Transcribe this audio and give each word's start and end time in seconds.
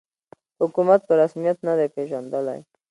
حکومت 0.61 1.01
په 1.07 1.13
رسمیت 1.21 1.57
نه 1.67 1.73
دی 1.77 1.87
پېژندلی 1.95 2.59